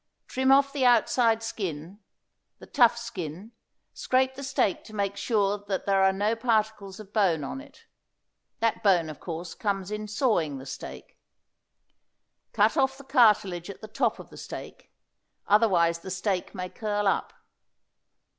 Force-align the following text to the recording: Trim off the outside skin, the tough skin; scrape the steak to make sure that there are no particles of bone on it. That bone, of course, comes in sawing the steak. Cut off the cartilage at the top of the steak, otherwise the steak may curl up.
Trim 0.27 0.51
off 0.51 0.73
the 0.73 0.83
outside 0.83 1.43
skin, 1.43 1.99
the 2.57 2.65
tough 2.65 2.97
skin; 2.97 3.51
scrape 3.93 4.33
the 4.33 4.41
steak 4.43 4.83
to 4.85 4.95
make 4.95 5.15
sure 5.15 5.59
that 5.67 5.85
there 5.85 6.01
are 6.01 6.11
no 6.11 6.35
particles 6.35 6.99
of 6.99 7.13
bone 7.13 7.43
on 7.43 7.61
it. 7.61 7.85
That 8.61 8.81
bone, 8.81 9.11
of 9.11 9.19
course, 9.19 9.53
comes 9.53 9.91
in 9.91 10.07
sawing 10.07 10.57
the 10.57 10.65
steak. 10.65 11.19
Cut 12.51 12.77
off 12.77 12.97
the 12.97 13.03
cartilage 13.03 13.69
at 13.69 13.81
the 13.81 13.87
top 13.87 14.17
of 14.17 14.31
the 14.31 14.37
steak, 14.37 14.91
otherwise 15.45 15.99
the 15.99 16.09
steak 16.09 16.55
may 16.55 16.67
curl 16.69 17.07
up. 17.07 17.31